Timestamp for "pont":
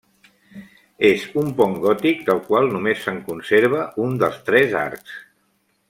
1.59-1.75